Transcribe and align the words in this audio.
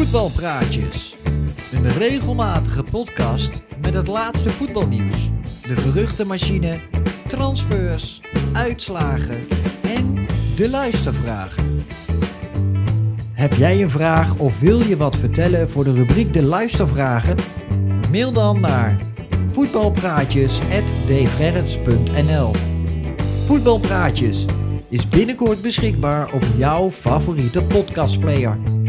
Voetbalpraatjes. 0.00 1.16
Een 1.72 1.90
regelmatige 1.90 2.82
podcast 2.84 3.50
met 3.82 3.94
het 3.94 4.06
laatste 4.06 4.50
voetbalnieuws. 4.50 5.30
De 5.62 5.76
geruchtenmachine, 5.76 6.78
transfers, 7.26 8.20
uitslagen 8.52 9.40
en 9.94 10.26
de 10.56 10.70
luistervragen. 10.70 11.84
Heb 13.32 13.52
jij 13.52 13.82
een 13.82 13.90
vraag 13.90 14.36
of 14.38 14.60
wil 14.60 14.82
je 14.84 14.96
wat 14.96 15.16
vertellen 15.16 15.70
voor 15.70 15.84
de 15.84 15.92
rubriek 15.92 16.32
De 16.32 16.42
Luistervragen? 16.42 17.36
Mail 18.10 18.32
dan 18.32 18.60
naar 18.60 18.98
voetbalpraatjes.dgerrits.nl 19.50 22.50
Voetbalpraatjes 23.46 24.44
is 24.88 25.08
binnenkort 25.08 25.62
beschikbaar 25.62 26.32
op 26.32 26.42
jouw 26.58 26.90
favoriete 26.90 27.62
podcastplayer. 27.62 28.79